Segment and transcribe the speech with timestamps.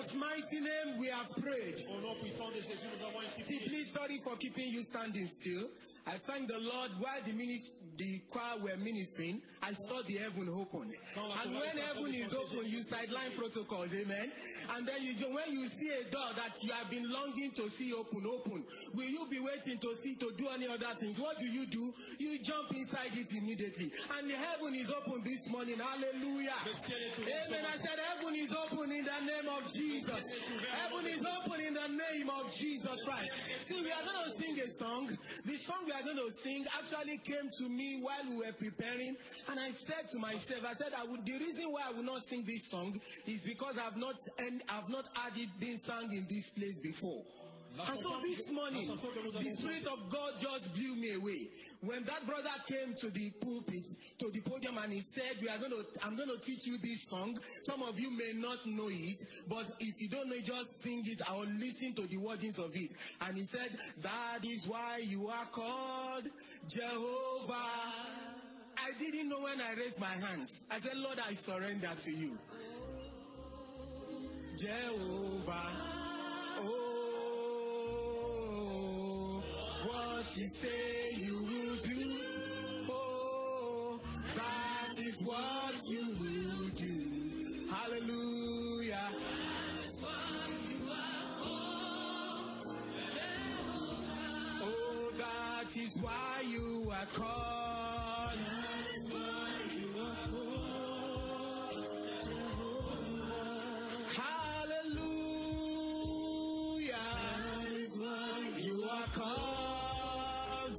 [0.00, 1.84] Jesus' mighty name, we have prayed.
[1.90, 5.26] Au nom puissant de Jésus, nous avons ainsi See, please, sorry for keeping you standing
[5.26, 5.68] still.
[6.06, 10.48] I thank the Lord while the minis- the choir were ministering, I saw the heaven
[10.48, 10.94] open.
[11.44, 14.32] And when heaven is open, you sideline protocols, amen.
[14.74, 17.92] And then you when you see a door that you have been longing to see
[17.92, 18.64] open, open,
[18.94, 21.20] will you be waiting to see to do any other things?
[21.20, 21.92] What do you do?
[22.18, 23.92] You jump inside it immediately.
[24.18, 25.76] And the heaven is open this morning.
[25.78, 26.56] Hallelujah.
[26.64, 27.46] Le ciel est ouvert.
[27.48, 27.64] Amen.
[27.66, 29.89] I said heaven is open in the name of Jesus.
[29.98, 33.32] Heaven is open in the name of Jesus Christ.
[33.62, 35.06] See, we are going to sing a song.
[35.44, 39.16] The song we are going to sing actually came to me while we were preparing,
[39.50, 41.26] and I said to myself, I said, I would.
[41.26, 44.88] The reason why I will not sing this song is because I've not and I've
[44.88, 47.22] not had it been sung in this place before.
[47.78, 51.48] And so this morning, the Spirit of God just blew me away.
[51.80, 53.86] When that brother came to the pulpit,
[54.18, 56.76] to the podium, and he said, "We are going to, I'm going to teach you
[56.76, 60.44] this song." Some of you may not know it, but if you don't know it,
[60.44, 62.90] just sing it or listen to the wordings of it.
[63.22, 63.70] And he said,
[64.02, 66.28] "That is why you are called
[66.68, 67.54] Jehovah."
[68.76, 70.64] I didn't know when I raised my hands.
[70.70, 72.36] I said, "Lord, I surrender to you."
[74.58, 75.70] Jehovah.
[76.62, 76.89] Oh,
[80.20, 82.20] what you say you will do.
[82.90, 83.98] Oh,
[84.36, 87.72] that is what you will do.
[87.72, 89.08] Hallelujah.
[94.60, 97.59] Oh, that is why you are called.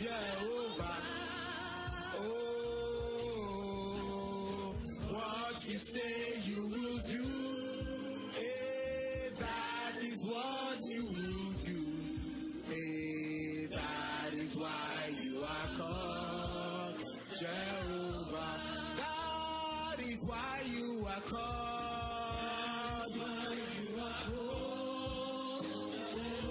[0.01, 0.97] Jehovah.
[2.17, 3.13] Oh,
[5.11, 7.27] what you say you will do.
[8.35, 11.85] Eh, that is what you will do.
[12.71, 17.05] Eh, that is why you are called
[17.39, 18.59] Jehovah.
[18.97, 21.91] That is why you are called.
[26.13, 26.50] Thank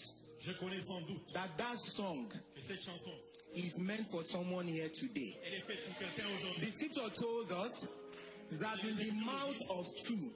[0.41, 3.11] Je connais sans doute that that song que cette chanson,
[3.53, 5.37] is meant for someone here today.
[5.45, 6.65] elle est faite pour quelqu'un aujourd'hui.
[6.65, 7.85] The scripture told us
[8.59, 10.31] that in the mouth of two,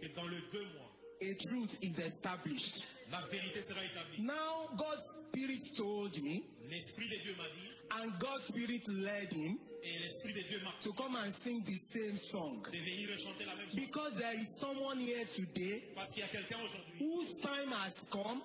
[0.00, 0.90] Que dans le deux mois,
[1.22, 2.86] a truth is established.
[3.12, 4.20] la vérité sera établie.
[4.24, 9.58] Now, God's Spirit told me, L'Esprit de Dieu m'a dit, and God's Spirit led him
[9.82, 12.62] et l'Esprit de Dieu m'a to come and sing the same song.
[12.72, 13.74] de venir chanter la même chose.
[13.74, 18.06] Because there is someone here today Parce qu'il y a quelqu'un aujourd'hui whose time has
[18.10, 18.40] come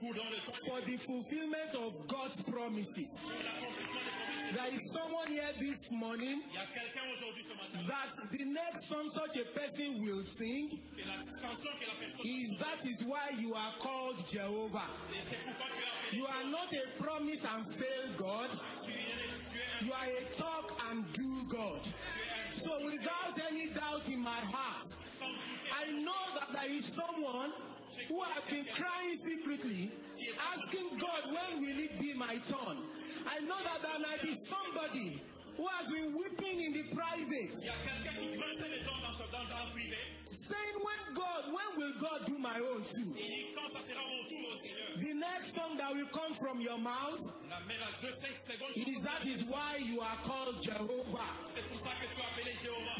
[0.00, 3.20] pour dans le temps for the fulfillment of God's promises.
[3.22, 4.54] pour l'accomplissement des promesses.
[4.54, 8.44] There is someone here this morning Il y a quelqu'un aujourd'hui ce matin that the
[8.44, 12.84] next song such a person will sing et la chanson que la personne is that
[12.84, 14.86] is why you are called Jehovah.
[15.14, 16.18] et c'est pourquoi tu es appelé.
[16.18, 18.50] You are not a promise and fail God.
[18.84, 18.96] Tu es,
[19.50, 21.82] tu es un, You are a talk and do God.
[22.54, 24.86] So without any doubt in my heart,
[25.74, 27.52] I know that there is someone
[28.08, 29.90] who has been crying secretly,
[30.54, 32.78] asking God, when will it be my turn?
[33.26, 35.20] I know that there might be somebody
[35.56, 37.54] who has been weeping in the private,
[40.30, 43.14] saying, when God, when will God do my own too?
[44.98, 47.20] The next song that will come from your mouth
[48.74, 51.30] is that is why you are called Jehovah.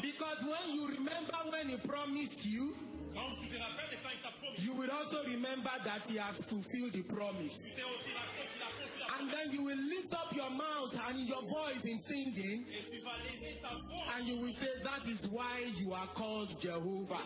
[0.01, 2.75] Because when you remember when he promised you,
[3.17, 6.17] Quand tu te rappelles et quand il t'a promis, you will also remember that he
[6.17, 7.65] has fulfilled the promise.
[9.19, 12.65] And then you will lift up your mouth and your voice in singing,
[14.15, 17.21] and you will say, That is why you are called Jehovah.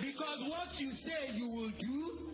[0.00, 2.28] Because what you say you will do,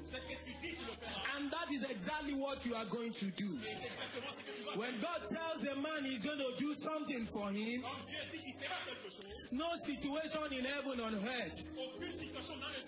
[1.36, 3.58] and that is exactly what you are going to do.
[4.76, 7.82] When God tells a man he's going to do something for him,
[9.52, 11.68] no situation in heaven or earth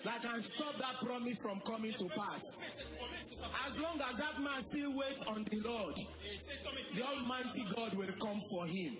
[0.03, 2.57] that can stop that promise from coming to pass.
[3.67, 5.95] As long as that man still waits on the Lord,
[6.95, 8.97] the Almighty God will come for him.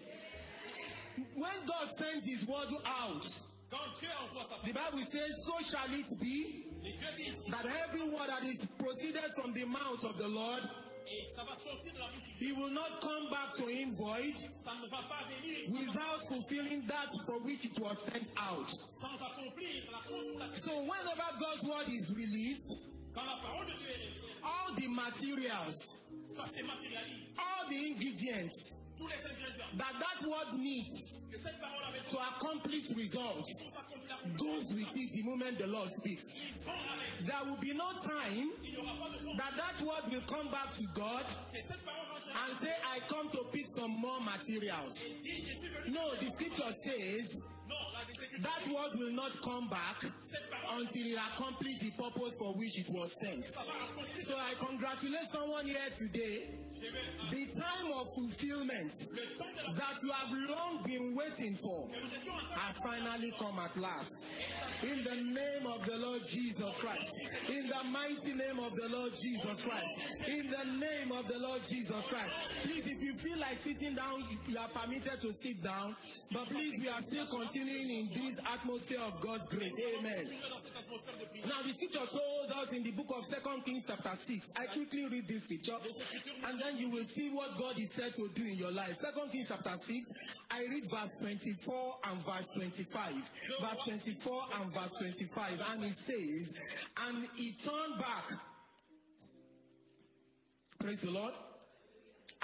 [1.36, 3.28] When God sends his word out,
[4.66, 6.66] the Bible says, So shall it be
[7.50, 10.62] that every word that is proceeded from the mouth of the Lord,
[12.40, 14.36] he will not come back to him void
[15.70, 18.70] without fulfilling that for which it was sent out.
[20.56, 22.80] So whenever God's word is released,
[24.44, 26.07] all the materials.
[27.38, 32.18] All the ingredients Tous les ingrédients that that word needs que cette parole avait to
[32.18, 33.64] accomplish results
[34.38, 36.36] goes with it the moment the Lord speaks.
[36.36, 37.26] ils vont avec.
[37.26, 40.24] There will be no time Il n'y aura pas de temps that that word will
[40.28, 42.50] come back to God que cette parole va changer.
[42.50, 45.06] and say, I come to pick some more materials.
[45.24, 45.94] Dit, je suis venu.
[45.94, 47.57] No, the scripture says Non, la Écriture
[48.42, 50.04] that word will not come back
[50.78, 53.46] until it accomplishes the purpose for which it was sent.
[53.46, 56.44] So I congratulate someone here today.
[57.32, 58.94] The time of fulfillment
[59.76, 61.90] that you have long been waiting for
[62.56, 64.30] has finally come at last.
[64.84, 67.16] In the name of the Lord Jesus Christ.
[67.50, 70.30] In the mighty name of the Lord Jesus Christ.
[70.30, 72.32] In the name of the Lord Jesus Christ.
[72.64, 75.96] Please, if you feel like sitting down, you are permitted to sit down.
[76.32, 79.74] But please, we are still continuing in this atmosphere of God's grace.
[79.98, 80.28] Amen.
[81.48, 84.54] Now, the scripture told us in the book of Second Kings, chapter 6.
[84.60, 85.76] I quickly read this scripture,
[86.48, 88.96] and then you will see what God is said to do in your life.
[88.96, 93.14] Second Kings, chapter 6, I read verse 24 and verse 25.
[93.60, 98.40] Verse 24 and verse 25, and it says, And he turned back.
[100.80, 101.34] Praise the Lord.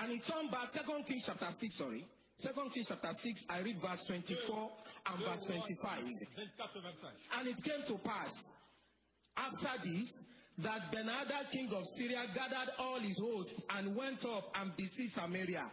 [0.01, 2.05] And he turned back, Second Kings, chapter 6, sorry.
[2.37, 4.71] Second Kings, chapter 6, I read verse 24
[5.07, 5.99] and verse 25.
[7.39, 8.51] And it came to pass
[9.37, 10.23] after this
[10.59, 15.63] that Ben-Hadad king of Syria gathered all his host and went up and besieged Samaria.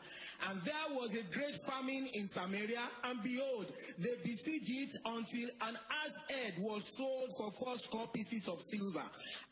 [0.49, 5.77] And there was a great famine in Samaria, and behold, they besieged it until an
[6.05, 9.03] ass head was sold for four score pieces of silver,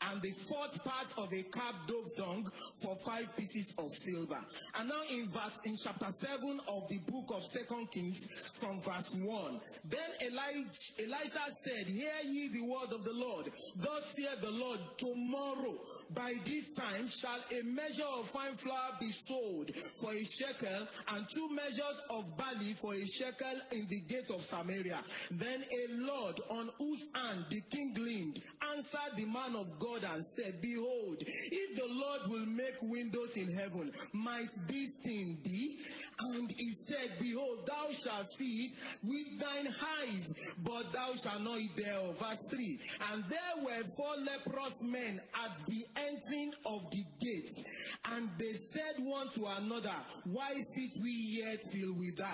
[0.09, 2.51] and the fourth part of a calf dove's dung
[2.81, 4.39] for five pieces of silver.
[4.79, 8.27] And now in verse in chapter 7 of the book of Second Kings,
[8.59, 9.59] from verse 1.
[9.85, 10.69] Then Elijah,
[11.03, 13.51] Elisha said, Hear ye the word of the Lord.
[13.77, 15.79] Thus saith the Lord, tomorrow
[16.13, 20.78] by this time shall a measure of fine flour be sold for a shekel,
[21.09, 24.99] and two measures of barley for a shekel in the gate of Samaria.
[25.31, 28.41] Then a Lord on whose hand the king leaned
[28.75, 33.51] answered the man of God and said, Behold, if the Lord will make windows in
[33.53, 35.79] heaven, might this thing be?
[36.19, 38.73] And he said, Behold, thou shalt see it
[39.03, 40.33] with thine eyes,
[40.63, 42.17] but thou shalt not eat thereof.
[42.19, 42.79] Verse 3
[43.13, 47.63] And there were four leprous men at the entering of the gates,
[48.11, 49.95] and they said one to another,
[50.25, 52.25] Why sit we here till we die?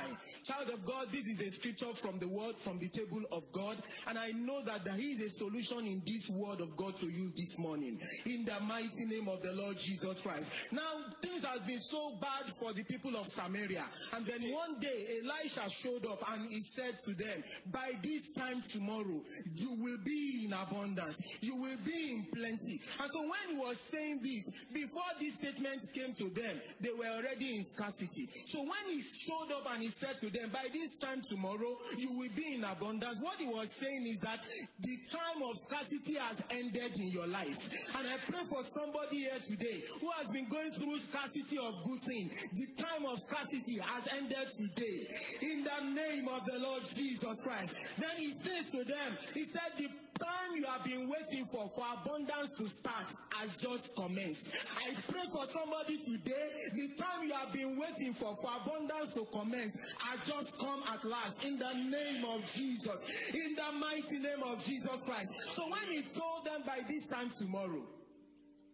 [0.43, 3.77] Child of God, this is a scripture from the word, from the table of God,
[4.07, 7.31] and I know that there is a solution in this word of God to you
[7.35, 7.99] this morning.
[8.25, 10.71] In the mighty name of the Lord Jesus Christ.
[10.71, 13.83] Now, things have been so bad for the people of Samaria,
[14.13, 18.61] and then one day Elisha showed up and he said to them, By this time
[18.61, 19.21] tomorrow,
[19.55, 22.81] you will be in abundance, you will be in plenty.
[23.01, 27.07] And so, when he was saying this, before this statement came to them, they were
[27.07, 28.24] already in scarcity.
[28.27, 32.11] So, when he showed up and he said to them, By this time tomorrow, you
[32.17, 34.39] will be in abundance, what he was saying is that
[34.81, 37.69] the time of scarcity has ended in your life.
[37.97, 41.99] And I pray for somebody here today who has been going through scarcity of good
[41.99, 42.31] things.
[42.53, 45.07] The time of scarcity has ended today.
[45.41, 47.97] In the name of the Lord Jesus Christ.
[47.97, 51.85] Then he says to them, He said, The time you have been waiting for for
[52.01, 54.53] abundance to start has just commenced.
[54.77, 59.25] I pray for somebody today, the time you have been waiting for for abundance to
[59.37, 63.31] commence has just come at last in the name of Jesus.
[63.33, 65.53] In the mighty name of Jesus Christ.
[65.53, 67.83] So when he told them by this time tomorrow,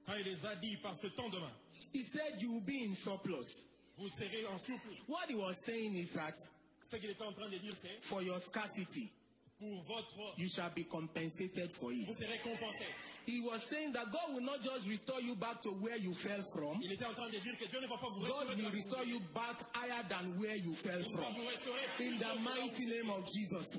[0.06, 1.52] Quand il les a dit par ce temps demain,
[1.94, 3.68] he said you will be in surplus.
[4.00, 4.98] vous serez en surplus.
[5.08, 6.34] What he was saying is that
[6.90, 9.12] Ce qu'il était en train de dire, c'est for your scarcity,
[9.62, 10.34] pour votre.
[10.38, 12.08] you shall be compensated for it.
[12.08, 12.84] Vous serez compensé.
[13.28, 16.42] He was saying that God will not just restore you back to where you fell
[16.56, 18.56] from, Il était en train de dire que Dieu ne va pas vous God restaurer.
[18.64, 21.32] will restore you back higher than where you fell from.
[21.36, 23.78] vous restaurer In the que là où mighty name of Jesus.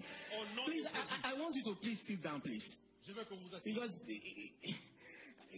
[0.64, 0.86] Please.
[1.24, 2.78] I, I want you to please sit down, please.
[3.04, 3.74] Je veux que vous vous asseyez.
[3.74, 4.74] Because the,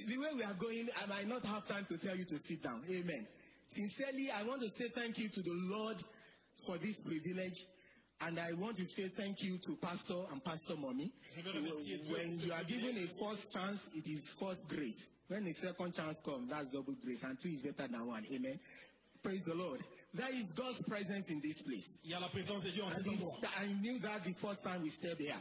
[0.09, 2.63] the way we are going, I might not have time to tell you to sit
[2.63, 2.81] down.
[2.91, 3.27] Amen.
[3.69, 6.03] Sincerely, I want to say thank you to the Lord
[6.67, 7.65] for this privilege.
[8.27, 11.13] And I want to say thank you to Pastor and Pastor Mommy.
[11.37, 15.11] Je veux remercier Dieu When you are given a first chance, it is first grace.
[15.29, 17.23] When a second chance comes, that's double grace.
[17.23, 18.25] And two is better than one.
[18.33, 18.59] Amen.
[19.23, 19.81] Praise the Lord.
[20.15, 21.99] There is God's presence in this place.
[22.05, 23.39] Il y a la présence de Dieu en And cet endroit.
[23.61, 25.37] I knew that the first time we stepped there.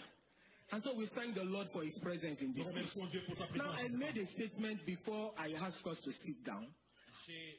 [0.73, 2.97] And so we thank the Lord for his presence in this place.
[2.97, 6.43] remercions Dieu pour sa Now, I made a statement before I asked us to sit
[6.43, 6.67] down.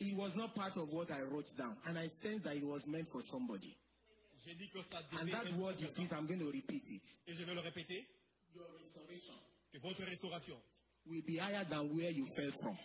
[0.01, 1.77] It was not part of what I wrote down.
[1.87, 3.75] And I sensed that it was meant for somebody.
[3.75, 4.34] j'ai dit que ça
[5.21, 6.13] And that word is this.
[6.13, 7.07] I'm going to repeat it.
[7.27, 8.07] Et je vais le répéter.
[8.55, 9.35] Your restoration
[9.73, 10.57] Que votre restauration
[11.07, 12.79] will be higher than where you fell from.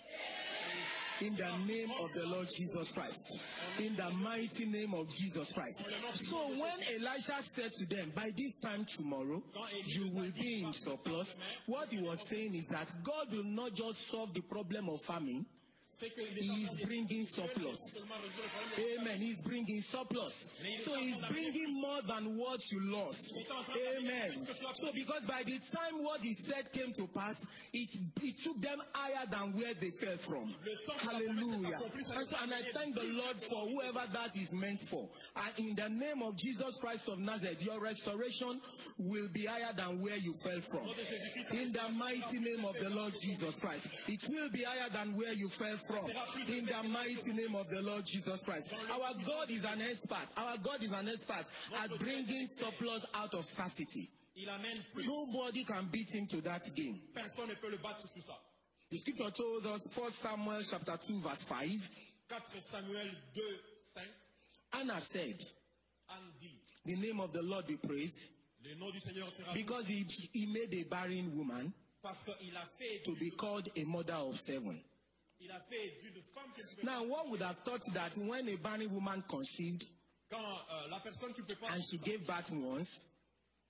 [1.21, 3.39] In the name of the Lord Jesus Christ.
[3.77, 5.85] In the mighty name of Jesus Christ.
[6.13, 9.43] So when Elisha said to them, by this time tomorrow,
[9.85, 14.09] you will be in surplus, what he was saying is that God will not just
[14.09, 15.45] solve the problem of famine,
[15.99, 18.01] c'est que les he is bringing surplus.
[18.97, 19.19] Amen.
[19.19, 20.47] He's bringing surplus.
[20.77, 23.33] So he's bringing more than what you lost.
[23.97, 24.31] Amen.
[24.73, 27.89] So because by the time what he said came to pass, it,
[28.21, 30.53] it took them higher than where they fell from.
[30.99, 31.79] Hallelujah.
[31.93, 35.09] And, so, and I thank the Lord for whoever that is meant for.
[35.35, 38.61] And in the name of Jesus Christ of Nazareth, your restoration
[38.97, 40.87] will be higher than where you fell from.
[41.51, 43.89] In the mighty name of the Lord Jesus Christ.
[44.07, 45.88] It will be higher than where you fell from.
[45.89, 48.71] In the mighty name of the Lord Jesus Christ.
[48.91, 50.27] Our God is an expert.
[50.37, 51.45] Our God is an expert
[51.81, 54.07] at bringing surplus out of scarcity.
[54.35, 55.05] Il amène plus.
[55.07, 56.99] Nobody can beat him to that game.
[57.13, 58.37] Personne ne peut le battre sur ça.
[58.91, 61.89] The scripture told us, 1 Samuel chapter 2, verse 5,
[62.27, 63.41] 4 Samuel 2,
[63.95, 64.03] 5.
[64.81, 65.43] Anna said,
[66.85, 68.31] The name of the Lord be praised,
[68.63, 72.55] le nom du Seigneur sera loué because he, he made a barren woman parce qu'il
[72.55, 74.79] a fait to be called a mother of seven.
[76.83, 79.85] Now, one would have thought that when a barren woman conceived
[80.29, 83.05] quand euh, la personne qui pas and she gave birth once,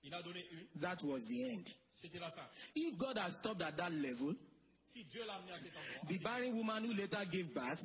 [0.02, 1.74] il a donné une, that was the end.
[2.20, 2.42] la fin.
[2.74, 4.34] If God had stopped at that level,
[4.86, 7.82] Si Dieu à cet endroit, the barren woman who later gave birth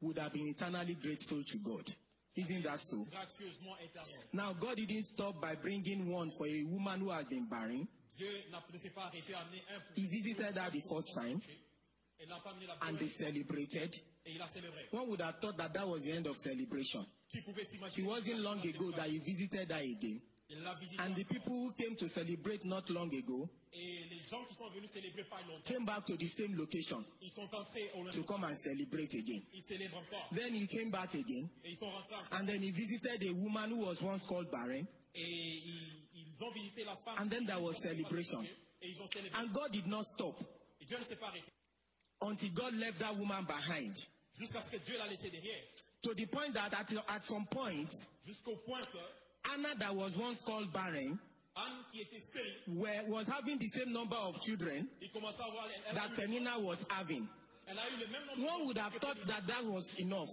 [0.00, 1.90] would have been eternally grateful to God.
[2.36, 3.06] Isn't that so?
[4.32, 7.88] Now, God didn't stop by bringing one for a woman who had been barren.
[8.16, 9.46] Dieu n'a- ne s'est pas arrêté un
[9.96, 11.40] He visited her the first time
[12.88, 13.94] and they celebrated.
[14.26, 14.88] et il a célébré.
[14.92, 17.04] One would have thought that that was the end of celebration.
[17.32, 20.20] It wasn't long ago that he visited her again.
[20.50, 24.20] Il l'a visité And the people who came to celebrate not long ago et les
[24.30, 27.48] gens qui sont venus célébrer pas longtemps, came back to the same location ils sont
[27.54, 29.42] entrés au to come and celebrate again.
[29.52, 32.38] ils célèbrent encore Then he came back again et ils sont rentrés encore.
[32.38, 34.86] and then he visited a woman who was once called barren.
[35.14, 38.42] et ils, ils ont visité la femme And then there was celebration.
[38.80, 39.36] et ils ont célébré.
[39.40, 40.38] And God did not stop
[42.22, 44.06] until God left that woman behind.
[44.38, 45.60] jusqu'à ce que Dieu l'a laissé derrière.
[46.02, 47.88] To the point that at, at some point,
[48.26, 48.98] Jusqu'au point que
[49.52, 51.18] Anna, that was once called barren,
[51.56, 55.68] Anne, qui était stérile, were, was having the same number of children il à avoir.
[55.88, 57.28] Elle, that Penina was having.
[57.66, 60.30] elle a eu le même nombre One would have thought that that was enough.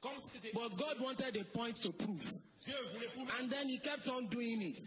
[0.00, 0.12] Comme.
[0.52, 2.32] But God wanted a point to prove.
[2.64, 3.32] Dieu voulait prouver.
[3.40, 4.78] And then he kept on doing it.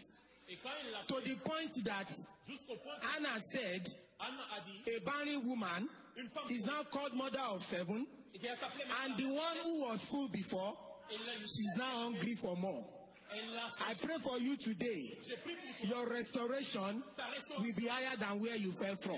[0.50, 2.08] Et quand il To fait, the point that
[2.46, 3.90] point Anna said,
[4.20, 5.90] a dit a barren woman
[6.50, 10.28] is now called mother of seven, qui a appelé and the one who was full
[10.30, 10.76] before,
[11.42, 12.84] she's now hungry for more.
[13.88, 15.18] I pray for you today.
[15.28, 17.04] J'ai pris pour toi Your restoration
[17.60, 19.18] will be higher than where you fell from.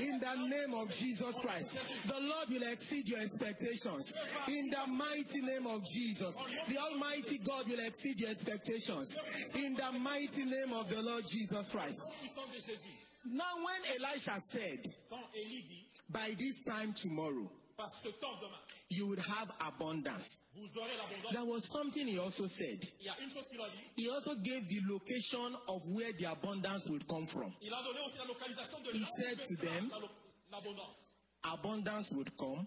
[0.00, 4.16] In the name of Jesus Christ, the Lord will exceed your expectations.
[4.48, 9.16] In the mighty name of Jesus, the Almighty God will exceed your expectations.
[9.54, 12.00] In the mighty name of the Lord Jesus Christ.
[12.20, 13.08] puissant de Jésus.
[13.24, 14.80] Now, when Elisha said,
[15.10, 18.58] Quand Élie dit, By this time tomorrow, par ce temps demain,
[18.90, 20.40] you would have abundance,
[21.32, 22.82] there was something he also said.
[23.00, 24.02] Il y a une chose qu'il a dit.
[24.04, 27.52] He also gave the location of where the abundance would come from.
[27.60, 30.10] Il a donné aussi la localisation de He said to them- la lo-
[30.50, 31.12] l'abondance.
[31.44, 32.66] Abundance would come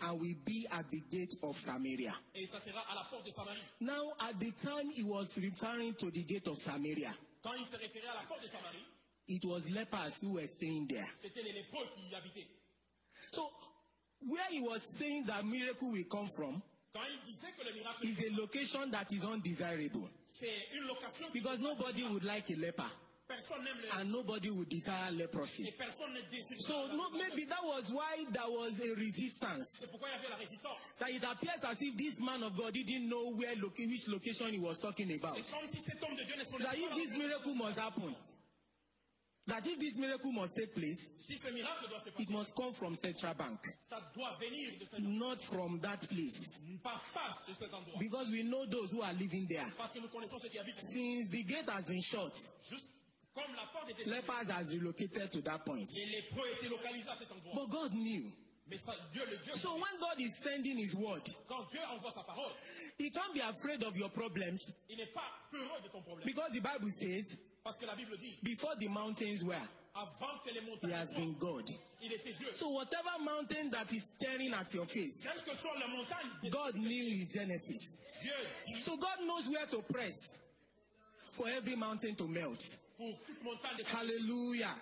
[0.00, 2.14] and will be at the gate of Samaria.
[2.34, 3.58] Et ça sera à la porte de Samarie.
[3.80, 7.14] Now, at the time he was referring to the gate of Samaria,
[9.26, 10.86] Quand il se référait à la porte de Samarie, it was lepers who were staying
[10.88, 11.08] there.
[11.18, 12.46] c'était les lépreux qui y habitaient.
[13.32, 13.48] So,
[14.26, 16.62] where he was saying that miracle will come from
[16.92, 21.28] Quand il disait que le miracle, is a location that is undesirable c'est une location
[21.32, 22.90] because nobody would like a leper
[23.26, 25.70] personne n'aime les and nobody would desire et leprosy.
[25.78, 26.60] personne ne désire.
[26.60, 29.66] So, no, maybe that was why there was a resistance.
[29.80, 30.76] C'est pourquoi il y avait la résistance.
[30.98, 34.52] That it appears as if this man of God didn't know where loca- which location
[34.52, 35.36] he was talking about.
[35.36, 38.14] C'est comme si cet homme de Dieu ne That if this miracle must happen,
[39.46, 41.48] that if this miracle must take place, Si se
[42.18, 43.60] it must come from Central Bank,
[43.90, 46.60] ça doit venir de not from that place.
[46.82, 47.70] pas face cet.
[47.98, 49.66] Because we know those who are living there.
[49.76, 50.58] Parce que nous ceux qui.
[50.74, 52.32] Since the gate has been shut,
[52.70, 52.86] Juste
[53.34, 55.88] comme la porte était lepers has relocated to that point.
[55.94, 57.28] les lépreux étaient localisés à cet.
[57.54, 58.30] But God knew
[58.66, 62.12] Mais ça, Dieu, le Dieu, So when God is sending His word, quand Dieu envoie
[62.12, 62.50] sa parole,
[62.98, 65.20] He can't be afraid of your problems il pas
[65.52, 66.24] de ton problème.
[66.24, 69.56] because the Bible says, Parce que la Bible dit, before the mountains were,
[69.96, 71.70] avant que les He has soient, been God.
[72.02, 72.52] il était Dieu.
[72.52, 76.74] So whatever mountain that is staring at your face, Quelle que soit la montagne, God
[76.74, 77.96] knew His genesis.
[78.22, 78.32] Dieu
[78.66, 80.36] dit So God knows where to press
[81.32, 82.76] for every mountain to melt.
[82.98, 84.74] pour toute montagne de Hallelujah.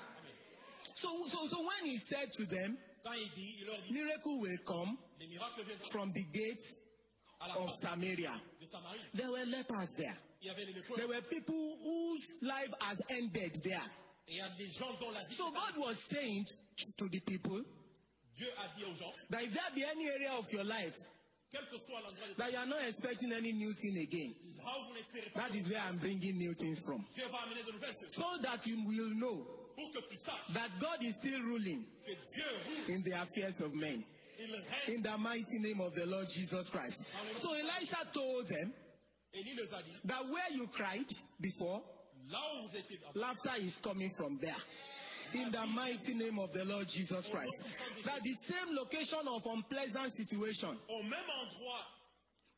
[0.95, 4.39] So, so, so when He said to them, Quand il dit, il leur dit, miracle
[4.41, 6.79] will come les miracles from the gates
[7.41, 8.33] à la of Samaria.
[8.61, 9.01] de Samarie.
[9.15, 10.17] There were lepers there.
[10.43, 10.97] Il y avait les lépreux.
[10.97, 13.87] There were people whose life has ended there.
[14.27, 16.47] Et il y a des gens dont la vie So God was saying
[16.97, 17.63] to the people
[18.37, 20.97] Dieu a dit aux gens, that if there be any area of your life
[21.53, 24.73] quel que soit l'endroit de that you are not expecting any new thing again, là
[24.81, 27.05] où vous n'espérez pas, that is where I'm bringing new things from.
[27.15, 29.47] Dieu va amener de nouvelles choses So that you will know
[29.77, 33.61] pour que tu saches that God is still ruling que Dieu roule, in the affairs
[33.61, 34.05] of men.
[34.89, 37.05] In the mighty name of the Lord Jesus Christ.
[37.37, 38.73] So Elisha told them
[40.05, 41.83] that where you cried before,
[42.31, 44.57] là où vous étiez avant, laughter is coming from there.
[45.35, 47.65] In the mighty name of the Lord Jesus oh, Christ.
[48.05, 51.25] That the same location of unpleasant situation, oh, même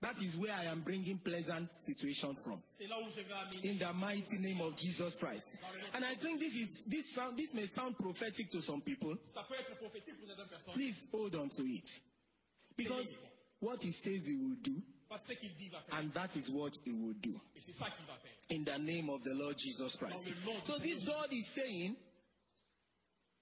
[0.04, 2.59] that is where I am bringing pleasant situation from.
[2.78, 3.71] c'est là où je vais amener.
[3.71, 5.57] In the mighty name of Jesus Christ.
[5.95, 9.16] And I think this is this sound this may sound prophetic to some people.
[9.33, 10.75] Ça peut être prophétique pour certaines personnes.
[10.75, 11.88] Please hold on to it.
[12.76, 13.14] Because
[13.61, 15.99] what he says he will do, Parce que ce qu'il dit, il va faire.
[15.99, 17.38] and that is what he will do.
[17.56, 18.32] Et c'est ça qu'il va faire.
[18.50, 20.32] In the name of the Lord Jesus Christ.
[20.62, 21.96] So this God is saying,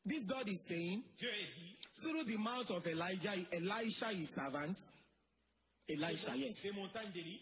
[0.04, 4.76] this God is saying, Dieu est dit, through the mouth of Elijah, Elisha, his servant,
[5.88, 7.40] Elisha, yes, des montagnes d'Élie,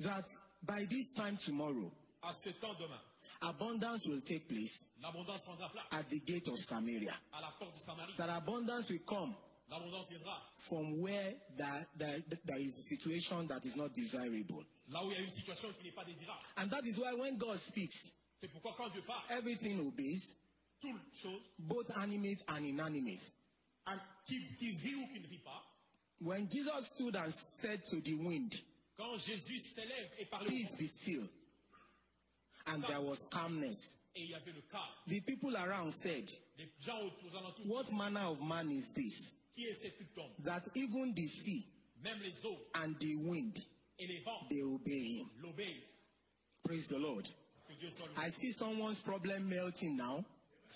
[0.00, 0.24] that
[0.62, 1.90] by this time tomorrow,
[2.22, 3.00] à ce temps demain,
[3.42, 7.14] abundance will take place l'abondance prendra place at the gate of Samaria.
[7.32, 8.14] à la porte de Samarie.
[8.16, 9.34] That abundance will come
[10.58, 14.64] from where there, there, there is a situation that is not desirable.
[14.90, 16.42] là où il y a une situation qui n'est pas désirable.
[16.58, 20.34] And that is why when God speaks, C'est pourquoi quand Dieu parle, everything obeys,
[21.58, 23.32] both animate and inanimate.
[23.86, 25.62] un- qui, qui vit ou qui ne vit pas,
[26.20, 28.54] When Jesus stood and said to the wind,
[28.96, 31.26] quand Jésus s'élève et parle Peace be still,
[32.66, 36.68] and there was calmness, et il y avait le calme, the people around said, les
[36.80, 41.14] gens aux, aux What manner of man is this, qui est cet homme that even
[41.14, 41.66] the sea
[42.02, 43.64] Même les eaux and the wind,
[43.98, 45.30] et les vents they obey him?
[46.62, 47.24] Praise the Lord.
[47.66, 48.26] Que Dieu soit loué.
[48.26, 50.24] I see someone's problem melting now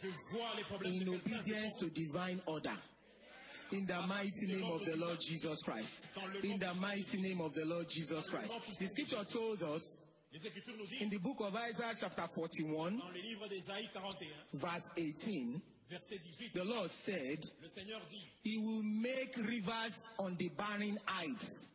[0.00, 2.76] Je vois les problèmes in obedience to divine order.
[3.72, 6.08] In the mighty name of the Lord Jesus Christ.
[6.42, 8.58] In the mighty name of the Lord Jesus Christ.
[8.78, 9.98] The scripture told us
[10.32, 14.28] Les Écritures nous in the book of Isaiah, chapter 41, dans le livre d'Ésaïe 41,
[14.54, 15.60] verse 18,
[15.90, 20.98] verset 18, the Lord said, le Seigneur dit He will make rivers on the barren
[21.07, 21.68] heights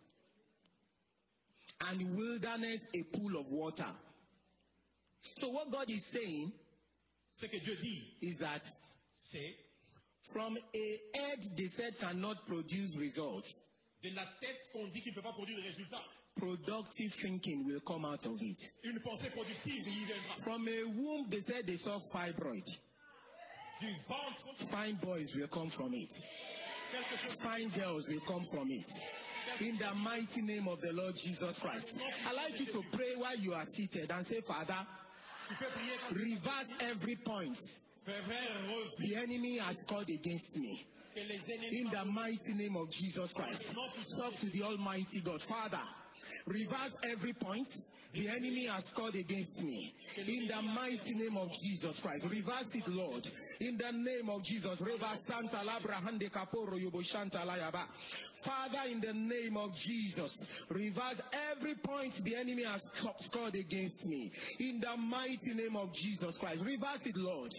[1.89, 3.85] and wilderness a pool of water.
[5.35, 6.51] So, what God is saying
[7.31, 8.61] Ce que Dieu dit, is that
[9.15, 9.55] c'est
[10.21, 13.63] from a head they said cannot produce results,
[14.03, 16.01] de la tête qu'on dit qu'il ne peut pas produire de résultats.
[16.35, 18.71] productive thinking will come out of it.
[18.83, 20.35] Une pensée productive y viendra.
[20.43, 22.69] From a womb they said they saw fibroid,
[24.71, 26.13] fine boys will come from it,
[27.39, 28.89] fine girls will come from it.
[29.59, 31.99] In the mighty name of the Lord Jesus Christ.
[32.27, 34.77] I like you to pray while you are seated and say, Father,
[36.11, 37.59] reverse every point
[38.99, 40.85] the enemy has called against me.
[41.71, 43.75] In the mighty name of Jesus Christ.
[44.17, 45.41] Talk to the Almighty God.
[45.41, 45.81] Father,
[46.47, 47.67] reverse every point
[48.13, 49.93] the enemy has called against me.
[50.17, 52.27] In the mighty name of Jesus Christ.
[52.29, 53.27] Reverse it, Lord.
[53.59, 54.79] In the name of Jesus.
[58.43, 61.21] Father, in the name of Jesus, reverse
[61.51, 64.31] every point the enemy has scored against me.
[64.59, 66.63] In the mighty name of Jesus Christ.
[66.63, 67.55] Reverse it, Lord.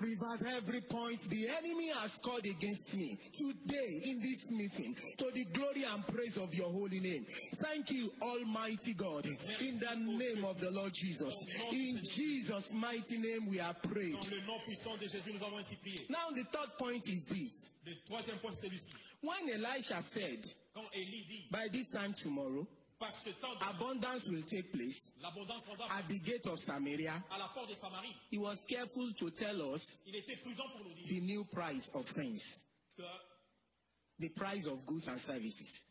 [0.00, 5.44] Reverse every point the enemy has scored against me today in this meeting to the
[5.46, 7.24] glory and praise of your holy name.
[7.56, 11.34] Thank you, Almighty God, in the name of the Lord Jesus.
[11.72, 14.14] In Jesus' mighty name we are prayed.
[14.14, 16.06] Dans le nom puissant de Jésus, nous avons ainsi prié.
[16.08, 17.70] Now, the third point is this.
[17.86, 18.90] Le troisième point, c'est celui-ci.
[19.22, 22.66] When Elisha said, Quand Élie dit, By this time tomorrow,
[22.98, 25.12] parce que tant de abundance will take place
[25.90, 29.60] at the gate of Samaria, à la porte de Samarie, he was careful to tell
[29.74, 32.62] us il était prudent pour nous dire the new price of things,
[34.18, 35.82] the price of goods and services.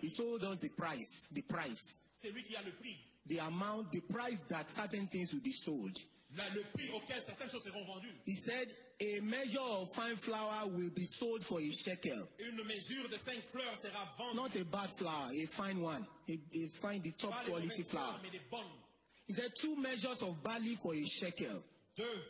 [0.00, 2.96] He told us the price, the price, c'est lui qui a le prix,
[3.26, 5.96] the amount, the price that certain things will be sold.
[6.36, 8.14] Là, le prix auquel certaines choses seront vendues.
[8.26, 8.68] He said,
[9.00, 12.26] A measure of fine flour will be sold for a shekel.
[12.38, 14.36] Une mesure de 5 fleurs sera vendue.
[14.36, 16.06] Not a bad flour, a fine one.
[16.30, 18.04] A, a fine, the top Pas quality flour.
[18.14, 18.64] fleurs, mais des bonnes.
[19.26, 21.62] He said, Two measures of barley for a shekel.
[21.96, 22.22] Deux.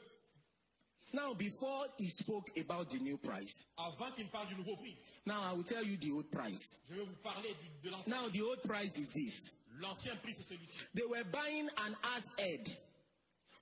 [1.15, 4.97] Now, before he spoke about the new price, Avant qu'il me parle du nouveau prix,
[5.27, 6.79] now I will tell you the old price.
[6.88, 7.51] je vais vous parler
[7.83, 8.11] du- de l'ancien.
[8.17, 10.73] Now, the old price is this L'ancien prix, c'est celui-ci.
[10.95, 12.67] they were buying an ass head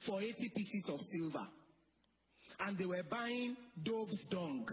[0.00, 1.46] for 80 pieces of silver,
[2.66, 4.68] and they were buying dove's dung.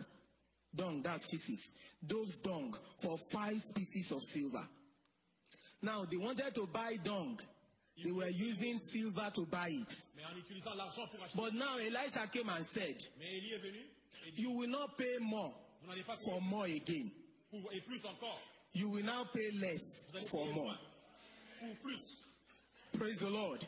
[0.76, 1.74] Dung, that's pieces.
[2.06, 4.64] Dove's dung for five pieces of silver.
[5.82, 7.40] Now, they wanted to buy dung,
[8.04, 9.94] they were using silver to buy it.
[10.16, 11.36] Mais en utilisant l'argent pour acheter.
[11.36, 13.80] But now Elisha came and said, Mais Élie est venu
[14.28, 17.10] et dit, You will not pay more vous n'allez pas for more again.
[17.52, 18.40] pour, et plus encore.
[18.74, 20.66] You will now pay less for more.
[20.66, 20.78] moins
[21.64, 22.24] ou plus.
[22.98, 23.66] Praise the Lord.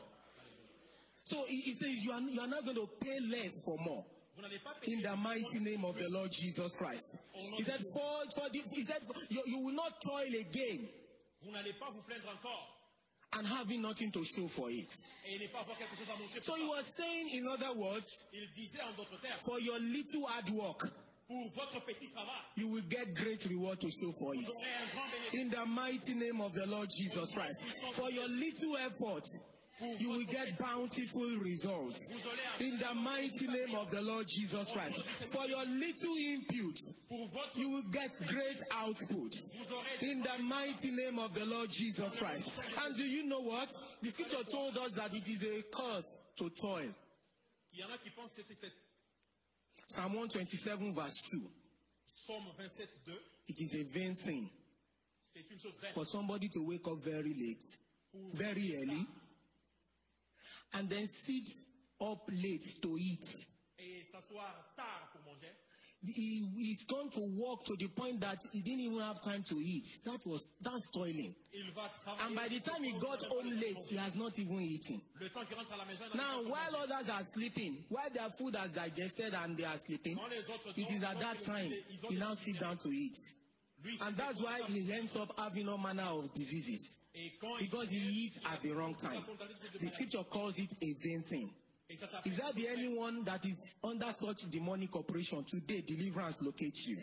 [1.29, 4.03] So he, he says, you are, you are not going to pay less for more.
[4.35, 7.19] Vous n'allez pas payer In the mighty name of the Lord Jesus Christ.
[7.33, 10.87] He said, for, for the, he said, for, you, you will not toil again
[11.43, 12.75] Vous n'allez pas vous plaindre encore
[13.37, 14.91] and having nothing to show for it.
[15.27, 16.41] et ne pas avoir quelque chose à montrer.
[16.41, 20.25] So he was saying, in other words, Il disait en d'autres termes, for your little
[20.25, 20.87] hard work,
[21.27, 24.41] pour votre petit travail, you will get great reward to show for it.
[24.41, 25.41] vous aurez un grand bénéfice.
[25.41, 27.61] In the mighty name of the Lord Jesus Christ.
[27.93, 29.25] For your little effort,
[29.97, 32.09] you will get bountiful results.
[32.09, 35.01] Vous aurez un In the mighty name of the Lord Jesus Christ.
[35.33, 36.77] For your little input,
[37.55, 39.33] you will get great output.
[40.01, 42.51] In the mighty name of the Lord Jesus Christ.
[42.83, 43.69] And do you know what?
[44.01, 46.91] The scripture told us that it is a curse to toil.
[47.71, 48.73] Il y en a qui pensent que c'était cette
[49.87, 51.39] Psalm 127, verse 2.
[52.27, 53.13] Somme 27, 2.
[53.47, 54.49] It is a vain thing
[55.33, 55.93] C'est une chose vaine.
[55.93, 57.63] for somebody to wake up very late,
[58.33, 59.05] very early,
[60.73, 61.47] and then sit
[62.01, 63.25] up late to eat.
[63.79, 65.53] Et s'asseoir tard pour manger.
[66.01, 69.55] He, he's gone to work to the point that he didn't even have time to
[69.55, 69.85] eat.
[70.05, 71.35] That was that's toiling.
[71.53, 72.25] Il va travailler.
[72.27, 75.01] And by the time he got home late, he has not even eaten.
[75.19, 79.33] Le temps à la maison, Now, while others are sleeping, while their food has digested
[79.33, 82.09] and they are sleeping, Quand les autres it is at that time des- ils ont
[82.11, 83.17] he now sit down to eat.
[84.05, 86.97] And that's why he ends up having all manner of diseases.
[87.15, 89.23] Et quand il Because he eats at the wrong time.
[89.79, 91.49] The scripture calls it a vain thing.
[91.89, 96.97] If there be anyone that is under such demonic operation, today deliverance locates you.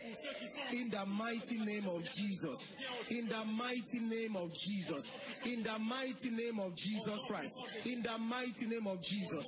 [0.71, 2.77] In the mighty name of Jesus.
[3.09, 5.17] In the mighty name of Jesus.
[5.45, 7.85] In the mighty name of Jesus Christ.
[7.85, 9.45] In the mighty name of Jesus.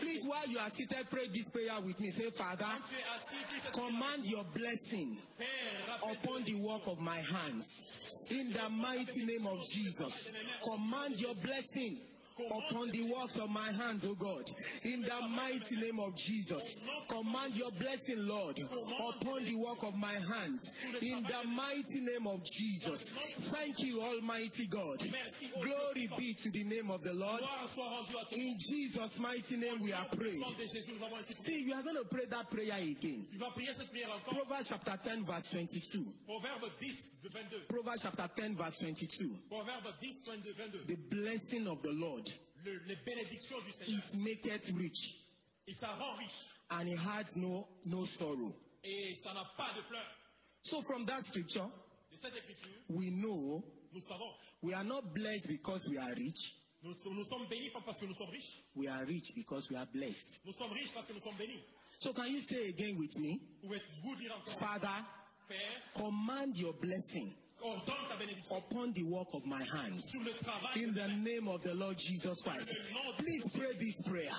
[0.00, 2.10] Please, while you are seated, pray this prayer with me.
[2.10, 2.64] Say, Father,
[3.74, 5.18] command your blessing
[6.02, 8.26] upon the work of my hands.
[8.30, 10.32] In the mighty name of Jesus.
[10.64, 11.98] Command your blessing
[12.46, 14.50] upon the works of my hands, O God.
[14.84, 16.80] In the mighty name of Jesus.
[17.08, 20.70] Command your blessing, Lord, upon the work of my hands.
[21.02, 23.12] In the mighty name of Jesus.
[23.52, 25.02] Thank you, Almighty God.
[25.62, 27.40] Glory be to the name of the Lord.
[28.32, 30.40] In Jesus' mighty name we are prayed.
[31.38, 33.26] See, we are going to pray that prayer again.
[34.34, 36.04] Proverbs chapter 10, verse 22.
[37.22, 37.66] Proverbe 10, de 22.
[37.68, 39.28] Proverbs chapter 10, verse 22.
[39.48, 40.84] Proverbe 10, 22, 22.
[40.86, 42.28] The blessing of the Lord,
[42.64, 44.02] Le- les bénédictions du Seigneur.
[44.04, 45.16] it maketh rich,
[45.66, 46.44] Et ça rend riche.
[46.70, 48.54] and it has no, no sorrow.
[48.84, 50.06] Et ça n'a pas de pleurs.
[50.62, 51.68] So from that scripture,
[52.10, 54.32] De cette écriture, we know nous savons.
[54.62, 56.54] we are not blessed because we are rich.
[56.82, 58.62] Nous, nous sommes bénis pas parce que nous sommes riches.
[58.76, 60.38] We are rich because we are blessed.
[60.44, 61.60] Nous sommes riches parce que nous sommes bénis.
[61.98, 63.40] So can you say again with me?
[63.62, 65.04] Pouvez-vous dire encore, Father,
[65.94, 67.34] command your blessing
[68.50, 70.14] upon the work of my hands.
[70.76, 72.76] In the name of the Lord Jesus Christ.
[73.18, 74.30] Please pray this prayer.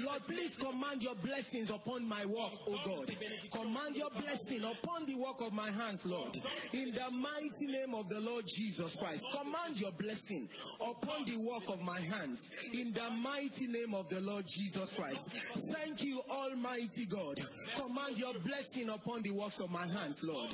[0.00, 3.16] Lord, please command your blessings upon my work, O God.
[3.52, 6.36] Command your blessing upon the work of my hands, Lord.
[6.72, 9.26] In the mighty name of the Lord Jesus Christ.
[9.32, 10.48] Command your blessing
[10.80, 12.50] upon the work of my hands.
[12.72, 15.32] In the mighty name of the Lord Jesus Christ.
[15.72, 17.40] Thank you, Almighty God.
[17.76, 20.52] Command your blessing upon the works of my hands, Lord.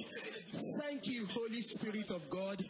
[0.78, 2.64] Thank you, Holy Spirit of God.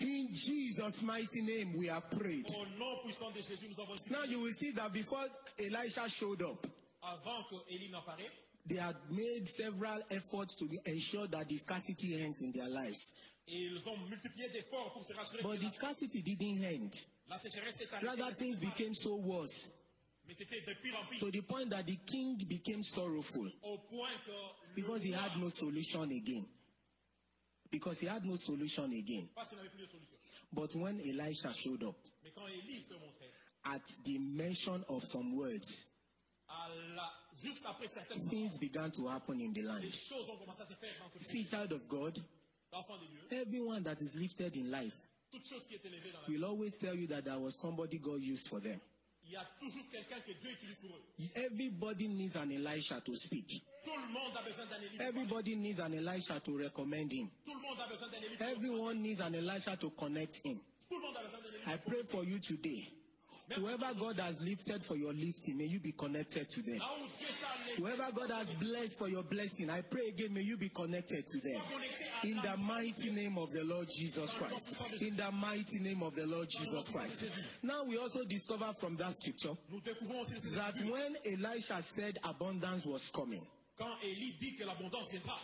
[0.00, 2.46] In Jesus' mighty name we have prayed.
[2.56, 5.24] Au nom puissant de Jésus, nous avons Now you will see that before
[5.58, 6.66] Elisha showed up,
[7.02, 8.30] Avant que Élie n'apparaisse,
[8.66, 13.12] they had made several efforts to ensure that the scarcity ends in their lives.
[13.48, 16.90] et ils ont multiplié d'efforts pour se rassurer But the scarcity didn't end.
[17.30, 19.70] la sécheresse s'est Rather, things became so worse
[20.26, 21.20] Mais c'était de pire en pire.
[21.20, 25.30] to the point that the king became sorrowful Au point que le because he had
[25.40, 26.44] no solution again.
[27.70, 29.28] Because he had no solution again.
[29.34, 30.16] Parce qu'il n'avait plus de solution.
[30.52, 33.30] But when Elisha showed up, Mais quand Élie se montrait,
[33.64, 35.86] at the mention of some words,
[36.48, 37.10] à la,
[37.42, 39.80] juste après certaines things began to happen in the land.
[39.82, 42.18] les choses ont commencé à se faire dans ce See, child of God,
[42.72, 44.94] L'enfant de Dieu, everyone that is lifted in life
[45.32, 47.56] toute chose qui est élevée dans la vie, will always tell you that there was
[47.58, 48.80] somebody God used for them.
[49.26, 51.02] Il y a toujours quelqu'un que Dieu utilise pour eux.
[51.34, 53.62] Everybody needs an Elisha to speak.
[53.84, 55.00] Tout le monde a besoin d'un Élie.
[55.00, 57.28] Everybody needs an Elisha to recommend him.
[57.44, 58.36] Tout le monde a besoin d'un Élie.
[58.52, 60.58] Everyone needs an Elisha to connect him.
[60.88, 61.74] Tout le monde a besoin d'un Élie.
[61.74, 62.88] I pray for you today.
[63.54, 66.78] Whoever God has lifted for your lifting, may you be connected to them.
[66.78, 70.32] Là où Dieu t'a élevé, Whoever God has blessed for your blessing, I pray again,
[70.34, 71.60] may you be connected to them.
[72.26, 74.80] In the mighty name of the Lord Jesus Christ.
[75.00, 77.24] In the mighty name of the Lord Jesus Christ.
[77.62, 82.18] Now we also discover from that scripture nous découvrons aussi ces that when Elisha said
[82.24, 83.46] abundance was coming,
[83.78, 85.38] Quand Élie dit que l'abondance viendra,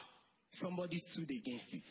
[0.50, 1.88] somebody stood against it.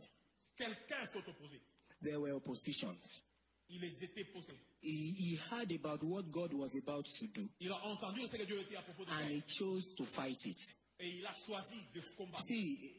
[0.57, 1.61] quelqu'un s'est opposé.
[2.01, 3.21] There were oppositions.
[3.69, 4.51] Il les était posé.
[4.81, 8.45] He, he heard about what God was about to do Il a entendu ce que
[8.45, 10.59] Dieu était à propos de and he chose to fight it.
[10.99, 12.43] Et il a choisi de combattre.
[12.43, 12.93] See,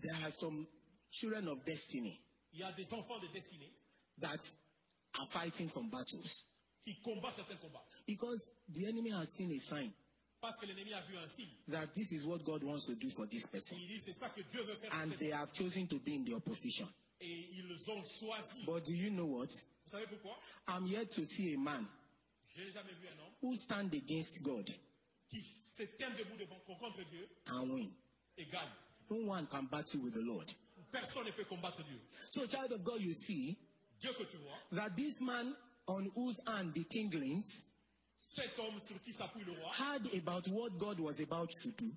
[0.00, 0.66] there are some
[1.10, 2.20] children of destiny
[2.52, 3.72] Il y a des enfants de destinée
[4.20, 4.38] that
[5.18, 6.44] are fighting some battles
[6.84, 7.84] qui combattent certains combats.
[8.06, 9.92] because the enemy has seen a sign
[10.40, 11.48] Parce que l'ennemi a vu un signe.
[11.68, 13.76] that this is what God wants to do for this person.
[13.80, 14.90] Il dit c'est ça que Dieu veut faire.
[14.90, 16.86] pour And cette they have chosen to be in the opposition.
[17.20, 18.64] Et ils ont choisi.
[18.64, 19.48] But do you know what?
[19.86, 20.36] Vous savez pourquoi
[20.68, 21.84] I'm yet to see a man
[22.54, 24.70] Je n'ai jamais vu un homme who stand against God
[25.28, 27.90] qui se tient debout devant contre Dieu and win.
[28.38, 28.70] et gagne.
[29.10, 30.54] No one can battle with the Lord.
[30.92, 32.00] Personne ne peut combattre Dieu.
[32.30, 33.56] So, child of God, you see
[34.00, 35.54] Dieu que tu vois, that this man
[35.86, 37.62] on whose hand the king leans
[38.18, 41.90] cet homme sur qui s'appuie le roi, heard about what God was about to do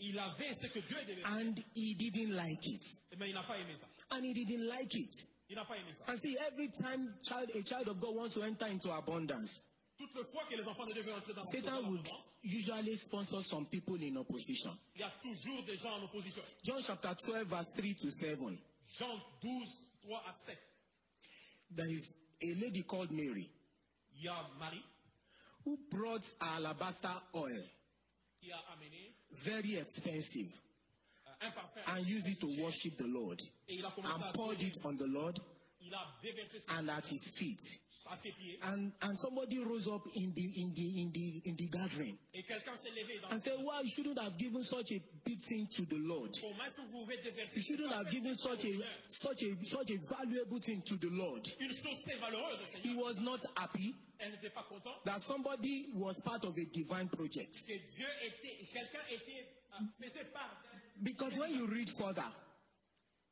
[0.00, 2.84] il avait ce que Dieu devait faire, and he didn't like it.
[3.10, 4.16] Eh mais il n'a pas aimé ça.
[4.16, 5.12] And he didn't like it.
[5.48, 6.04] Il n'a pas aimé ça.
[6.08, 9.64] And see, every time child, a child of God wants to enter into abundance,
[9.98, 12.08] Toutes les fois que les enfants de Dieu veulent entrer dans Satan would
[12.44, 14.70] usually sponsor some people in opposition.
[14.94, 16.42] il y a toujours des gens en opposition.
[16.64, 18.38] John chapter 12, verse 3 to 7.
[18.98, 19.68] Jean 12,
[20.02, 20.58] 3 à 7.
[21.76, 23.50] There is a lady called Mary
[24.16, 24.82] Il y a Marie
[25.66, 27.62] who brought alabaster oil,
[28.40, 29.12] qui a amené
[29.44, 30.48] very expensive,
[31.42, 33.40] euh, parfum and used it to worship the Lord.
[33.68, 35.38] et il a And poured it on the Lord
[36.78, 37.60] and at his feet.
[38.10, 41.56] à ses pieds And, and somebody rose up in the, in, the, in, the, in
[41.56, 42.42] the gathering et
[42.94, 45.98] levé dans and said, Why you shouldn't have given such a big thing to the
[45.98, 46.30] Lord?
[46.40, 48.72] Comment est-ce que vous pouvez déverser You shouldn't have given such a,
[49.08, 51.46] such a, such a valuable thing to the Lord.
[51.60, 55.90] une chose très valeureuse au He was not happy Elle n'était pas contente that somebody
[55.94, 57.66] was part of a divine project.
[57.66, 62.24] que Dieu était, quelqu'un était, euh, faisait part d'un- Because when you read further,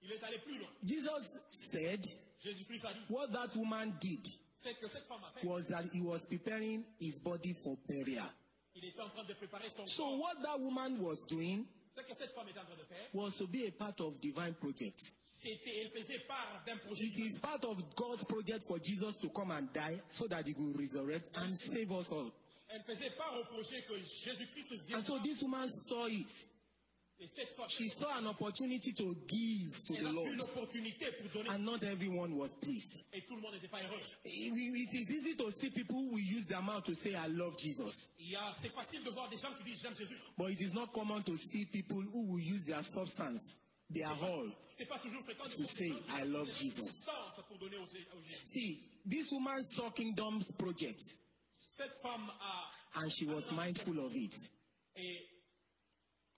[0.03, 0.69] Il est allé plus loin.
[0.85, 2.26] Jesus said Jésus-Christ a dit,
[3.09, 5.47] what that woman did c'est que cette femme a fait.
[5.47, 8.27] was that he was preparing his body for burial.
[8.75, 11.65] Il était en train de préparer son So what that woman was doing
[11.97, 14.21] Ce que cette femme était en train de faire, was to be a part of
[14.21, 15.01] divine project.
[15.23, 17.05] c'était, elle faisait part d'un projet.
[17.05, 20.53] It is part of God's project for Jesus to come and die so that he
[20.55, 22.31] will resurrect and save us all.
[22.69, 24.99] Elle faisait part au projet que Jésus-Christ vienne.
[24.99, 26.49] And so this woman saw it.
[27.19, 30.37] Et cette fois, She saw an opportunity to give to elle the Lord.
[30.37, 31.49] l'opportunité pour donner.
[31.51, 33.07] And not everyone was pleased.
[33.15, 33.99] Et tout le monde n'était pas heureux.
[34.25, 37.57] It it is easy to see people who use their mouth to say, I love
[37.57, 38.11] Jesus.
[38.19, 39.83] Il y a, c'est facile de voir des gens qui disent.
[40.37, 43.57] But it is not common to see people who will use their substance,
[43.91, 44.53] their all.
[44.77, 46.83] C'est pas toujours fréquent de To say, des gens qui I love Jesus.
[46.83, 48.41] substances pour donner au, au Jésus.
[48.45, 51.03] See, this woman saw Kingdom's project
[51.59, 54.35] Cette femme a, and she was mindful of it.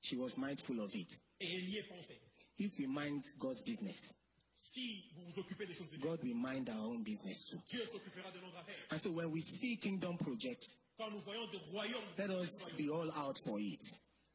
[0.09, 1.21] She was mindful of it.
[1.40, 2.18] et elle y est pensée.
[2.59, 4.14] If we mind God's business,
[4.55, 7.59] Si vous vous occupez des choses de Dieu, God will mind our own business too.
[7.68, 8.75] Dieu s'occupera de nos affaires.
[8.90, 10.64] And so when we see Kingdom project,
[10.97, 13.85] Quand nous voyons des royaumes, let us be all out for it.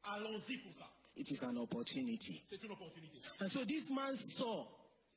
[0.03, 0.85] allons-y pour ça.
[1.15, 2.41] It is an opportunity.
[2.47, 3.19] C'est une opportunité.
[3.41, 4.65] And so this man saw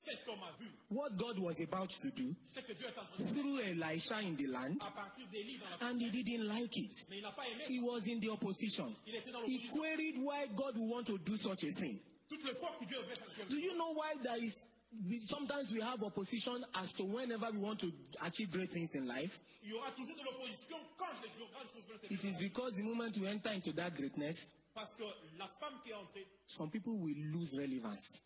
[0.04, 3.04] Cet homme a vu what God was about to do ce que Dieu est en
[3.04, 6.10] train de faire through Elisha in the land, à partir d'Élie dans la and he
[6.10, 6.92] didn't like it.
[7.10, 7.64] Mais il n'a pas aimé.
[7.68, 8.94] He was in the opposition.
[9.06, 11.98] Il était dans He queried why God would want to do such a thing.
[12.28, 14.68] Toutes les fois que Dieu veut faire quelque Do you know why there is
[15.08, 17.90] we- sometimes we have opposition as to whenever we want to
[18.24, 19.40] achieve great things in life?
[19.64, 22.76] il y aura toujours de l'opposition quand les grandes choses veulent se It is because
[22.76, 25.04] the moment we enter into that greatness, Parce que
[25.38, 28.22] la femme qui est entrée, some people will lose relevance.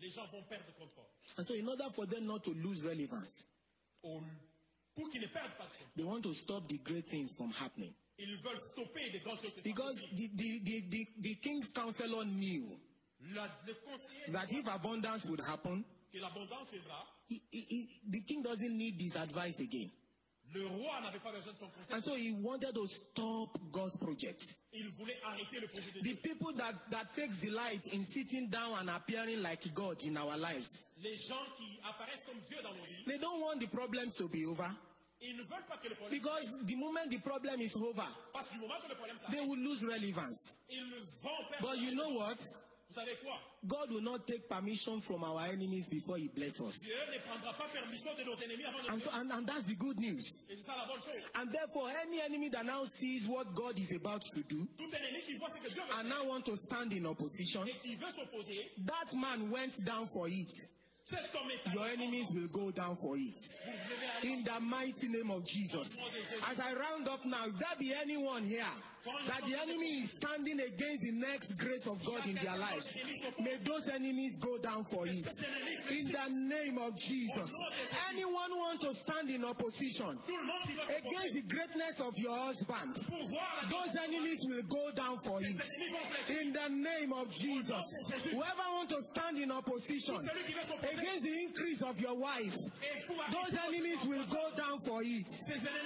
[0.00, 1.06] Les gens vont perdre contrôle.
[1.38, 3.46] And so, in order for them not to lose relevance,
[4.02, 4.22] Au-
[4.94, 7.50] Pour qu'ils ne perdent pas de contrôle, they want to stop the great things from
[7.52, 7.94] happening.
[8.18, 9.52] ils veulent stopper des grandes choses.
[9.52, 10.16] qui sont Because possibles.
[10.16, 12.78] the, the, the, the, the king's counselor knew
[13.34, 18.20] La- le conseiller that if abundance would happen, que l'abondance viendra, he, he, he- the
[18.22, 19.90] king doesn't need this advice again.
[20.54, 21.94] Le roi n'avait pas besoin de son conseil.
[21.96, 24.56] And so he wanted to stop God's project.
[24.72, 26.16] Il voulait arrêter le projet de The Dieu.
[26.22, 30.84] people that, that takes delight in sitting down and appearing like God in our lives,
[31.02, 34.28] Les gens qui apparaissent comme Dieu dans nos vies, they don't want the problems to
[34.28, 34.70] be over.
[35.20, 38.50] ils ne veulent pas que le problème Because the moment the problem is over, Parce
[38.54, 40.56] moment que le problème they will lose relevance.
[40.70, 40.84] ils
[41.22, 41.60] vont faire.
[41.60, 42.38] But you know what?
[42.88, 46.82] Vous savez quoi God will not take permission from our enemies before he bless us.
[46.82, 49.64] Dieu ne prendra pas permission de nos ennemis avant de And, so, and, and that's
[49.68, 50.42] the good news.
[50.48, 51.22] Et c'est ça la bonne chose.
[51.34, 55.22] And therefore, any enemy that now sees what God is about to do Tout ennemi
[55.24, 57.74] qui voit ce que Dieu veut and faire now want to stand in opposition, et
[57.82, 60.48] qui veut s'opposer, that man went down for it.
[61.04, 63.36] cet homme est Your enemies will go down for it.
[63.64, 65.98] Vous devez aller In the mighty name of Jesus.
[66.50, 68.64] As I round up now, if there be anyone here
[69.28, 72.98] that the enemy is standing against the next grace of God in their lives,
[73.38, 75.26] may those enemies go down for it.
[75.90, 77.52] In the name of Jesus.
[78.10, 80.18] Anyone want to stand in opposition
[80.88, 82.96] against the greatness of your husband,
[83.70, 85.56] those enemies will go down for it.
[86.40, 88.12] In the name of Jesus.
[88.24, 90.28] Whoever want to stand in opposition
[90.82, 92.56] against the increase of your wife,
[93.30, 95.26] those enemies will go down for it.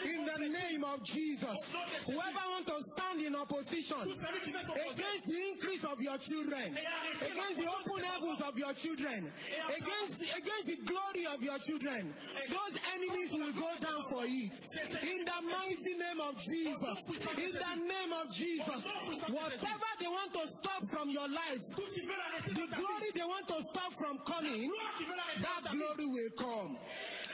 [0.05, 1.73] In the name of Jesus.
[2.07, 6.18] Whoever want to stand in opposition celui qui veut s'opposer against the increase of your
[6.18, 6.77] children,
[7.20, 9.33] against the open heavens of your children,
[9.77, 12.14] against, against the glory of your children,
[12.49, 14.55] those enemies will go down for it.
[15.03, 17.09] In the mighty name of Jesus.
[17.09, 18.87] In the name of Jesus.
[19.29, 23.11] Whatever they want to stop from your life, tout ce qui veut l'arrêter the glory
[23.14, 26.77] they want to stop from coming, Gloire qui veut l'arrêter that glory will come.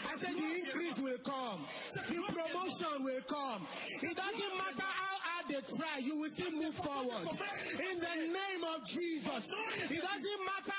[0.07, 1.67] I said the increase will come.
[1.93, 3.67] The promotion will come.
[3.89, 5.16] It doesn't matter how
[5.49, 7.29] they try, you will still move forward.
[7.73, 9.51] In the name of Jesus.
[9.91, 10.76] It doesn't matter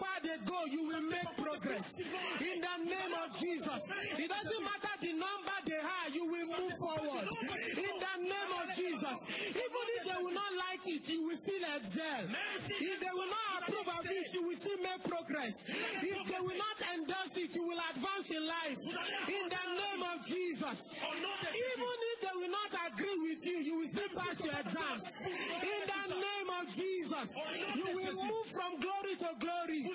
[0.00, 2.00] far they go, you will make progress.
[2.40, 3.82] In the name of Jesus.
[4.16, 7.28] It doesn't matter the number they have, you will move forward.
[7.76, 9.16] In the name of Jesus.
[9.52, 12.24] Even if they will not like it, you will still excel.
[12.68, 15.66] If they will not approve of it, you will still make progress.
[15.68, 18.80] If they will not endorse it, you will advance in life.
[19.28, 20.88] In the name of Jesus.
[20.96, 25.12] Even if they will not agree with you, you will still pass your exams.
[25.60, 27.36] In the name of Jesus,
[27.76, 29.89] you will move from glory to glory.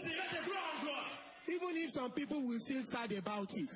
[1.48, 3.70] Even if some people will feel sad about it.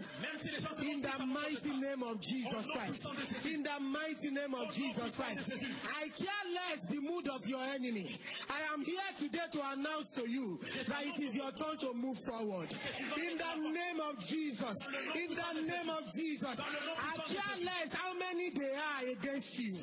[0.81, 3.07] In the mighty name of Jesus Christ.
[3.45, 5.51] In the mighty name of Jesus Christ.
[5.95, 8.17] I care less the mood of your enemy.
[8.49, 12.17] I am here today to announce to you that it is your turn to move
[12.17, 12.75] forward.
[13.17, 14.89] In the name of Jesus.
[15.15, 16.59] In the name of Jesus.
[16.59, 19.75] I care less how many they are against you.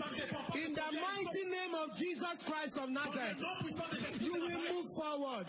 [0.57, 3.43] In the mighty name of Jesus Christ of Nazareth.
[5.17, 5.47] Forward.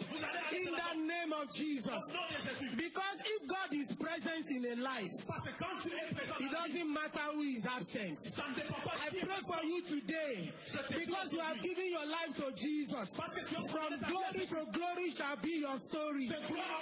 [0.52, 1.88] In the name of Jesus.
[1.92, 2.76] Au nom de Jésus.
[2.76, 6.52] Because if God is present in a life, Parce que quand tu es présent, it
[6.52, 8.20] doesn't matter who is absent.
[8.20, 10.52] ça ne dépend pas I pray for you today
[10.90, 13.18] because you have given your life to Jesus.
[13.18, 16.32] From glory to glory shall be your story.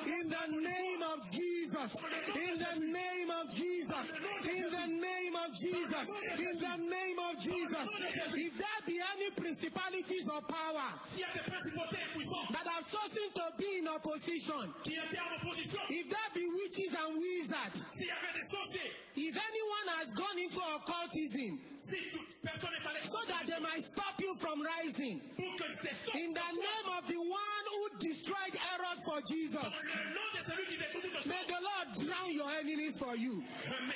[0.06, 1.96] In the name of Jesus.
[2.36, 4.14] In the name of Jesus.
[4.46, 6.10] In the name of Jesus.
[6.40, 7.90] In the name of Jesus.
[8.34, 12.88] If there be any principalities or power S'il y a des principautés puissants that have
[12.88, 17.82] chosen to be in opposition, qui étaient en opposition, if there be witches and wizards,
[17.90, 22.88] s'il y avait des sorciers, if anyone has gone into occultism si toute personne est
[22.88, 25.66] allée so that they might stop you from rising, pour que
[26.20, 30.66] in the name of the one who destroyed Herod for Jesus, le nom de celui
[30.66, 33.44] qui détruit toutes may the Lord drown your enemies for you.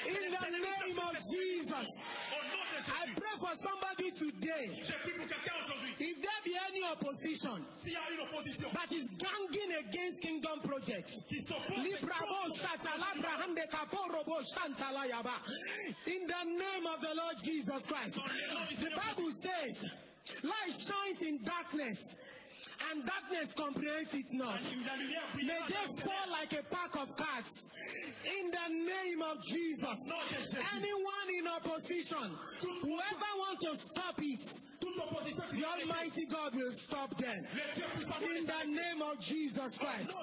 [0.07, 1.87] In the name of Jesus,
[2.31, 2.48] Au nom de
[2.87, 4.71] I pray for somebody today.
[4.83, 5.95] j'ai pris pour quelqu'un aujourd'hui.
[5.99, 10.59] If there be any opposition S'il y a une opposition that is ganging against kingdom
[10.63, 15.35] projects, qui s'oppose, Librabo shatalabra hande kaporobo shantalayaba.
[16.07, 18.15] In the name of the Lord Jesus Christ.
[18.79, 19.89] The Bible says,
[20.43, 22.15] light shines in darkness,
[22.91, 24.59] and darkness comprehends it not.
[24.85, 25.47] la lumière brille.
[25.47, 27.71] May they fall like a pack of cards.
[28.39, 29.97] In the name of Jesus.
[30.75, 32.29] Anyone in opposition,
[32.81, 34.43] whoever wants to stop it,
[34.79, 37.35] Toute opposition qui the Almighty God will stop them.
[37.53, 40.13] le Dieu puissant In the name of Jesus Christ.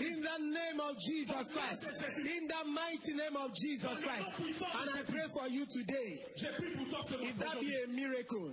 [0.00, 1.86] In the name of Jesus Christ.
[2.18, 4.30] In the mighty name of Jesus Christ.
[4.38, 6.22] And I pray for you today.
[6.36, 8.52] J'ai pris pour toi ce If that be a miracle,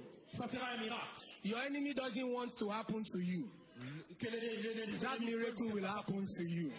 [1.43, 3.49] Your enemy doesn't want to happen to you.
[4.21, 6.71] That miracle will happen to you.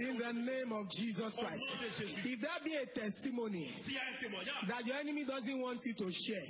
[0.00, 1.76] In the name of Jesus Christ.
[2.24, 3.70] If that be a testimony
[4.66, 6.46] that your enemy doesn't want you to share,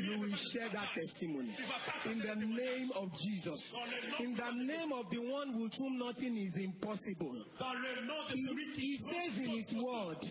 [0.00, 1.56] you will share that testimony.
[2.04, 3.74] In the name of Jesus.
[4.20, 7.34] In the name of the one with whom nothing is impossible.
[8.32, 10.24] He, he says in his word,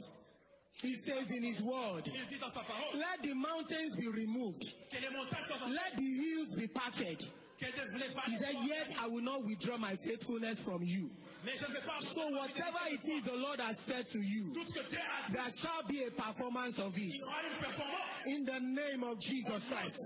[0.82, 4.64] He says in His word, Il dit dans sa parole Let the mountains be removed,
[4.92, 7.24] que les montagnes soient en let the hills be parted.
[7.60, 11.10] He said, Yet I will not withdraw my faithfulness from you.
[11.46, 14.54] Mais je ne vais pas So, whatever it is the Lord has said to you,
[14.54, 17.14] Tout ce que Dieu a dit, there shall be a performance of it.
[17.16, 18.04] y aura une performance.
[18.26, 20.00] In the name of Jesus Christ.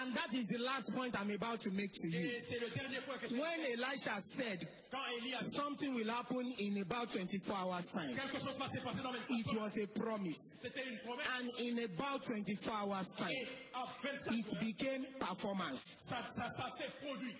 [0.00, 2.30] And that is the last point I'm about to make to you.
[2.30, 5.94] Et c'est le dernier point que je When Elisha said Quand Élie a dit something
[5.94, 9.52] will happen in about 24 hours time, quelque chose va se passer dans 24 it
[9.60, 10.56] was a promise.
[10.62, 11.26] c'était une promesse.
[11.36, 15.98] And in about 24 hours time, Et à 24 it heures, became performance.
[16.08, 17.34] ça, ça, ça s'est produit.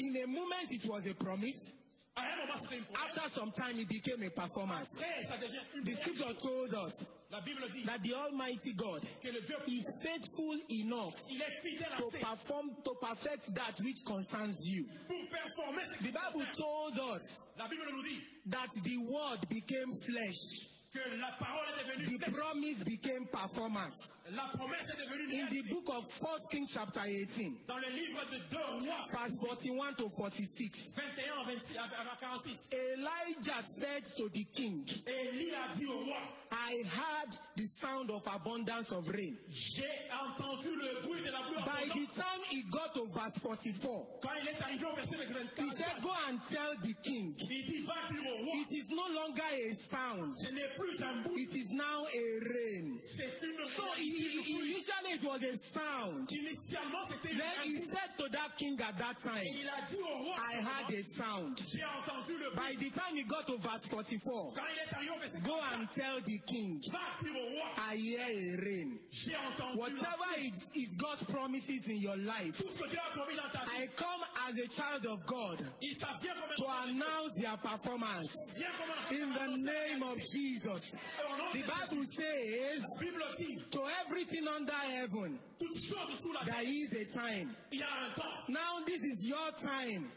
[0.00, 1.72] In a moment, it was a promise.
[2.16, 3.16] À un moment, c'était une promesse.
[3.16, 5.00] After some time, it became a performance.
[5.00, 9.02] Après, ça devient une The scripture told us La Bible dit that the Almighty God
[9.20, 14.04] que le Dieu, is faithful enough il est fidèle to perform, to perfect that which
[14.04, 14.86] concerns you.
[15.08, 19.40] pour performer ce qui The Bible told us La Bible nous dit that the word
[19.48, 20.68] became flesh.
[20.94, 24.12] Que la parole est devenue The promise became performance.
[24.30, 28.20] La promesse est devenue In the book of 1 Kings chapter 18, Dans le livre
[28.30, 34.28] de 2 rois, verse 41 to 46, 21 à 26 à 46, Elijah said to
[34.28, 36.18] the king, Élie a dit au roi,
[36.54, 39.36] I heard the sound of abundance of rain.
[39.50, 44.20] j'ai entendu le bruit de la pluie By the time he got to verse 44,
[44.22, 45.16] Quand il est arrivé au verset
[45.58, 48.88] he said, Go and tell the king, il dit, va dire au roi, it is
[48.90, 52.98] no longer a sound, ce n'est plus un bruit, it is now a rain.
[53.02, 56.30] c'est une So i- i- initially it was a sound.
[56.30, 60.02] Initialement, c'était Then he said to that king at that Et time, il a dit
[60.02, 61.58] au roi, I heard a sound.
[61.68, 62.54] j'ai entendu le bruit.
[62.54, 65.56] By the time he got to verse 44, Quand il est arrivé au verset go
[65.56, 68.98] 24, and tell the king, va dire au roi, I hear a rain.
[69.10, 72.98] j'ai entendu la Whatever is, is God's promises in your life, Tout ce que Dieu
[72.98, 76.34] a promis dans ta vie, I come as a child of God il ça vient
[76.34, 78.36] comme un to announce their performance.
[78.56, 80.96] Vient comme un in the name of Jesus.
[81.24, 86.20] Au nom de The Bible says, La Bible dit, to everything under heaven, toute chose
[86.20, 87.54] sous there is a time.
[87.72, 88.48] il y a un temps.
[88.48, 90.10] Now, this is your time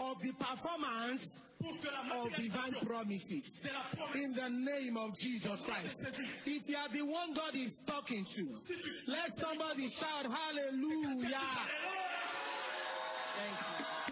[0.00, 1.43] of the performance pour que la
[2.12, 3.66] of divine promises
[4.14, 6.06] in the name of Jesus Christ.
[6.46, 8.46] If you are the one God is talking to,
[9.06, 11.40] let somebody shout hallelujah.
[13.36, 14.03] Thank you.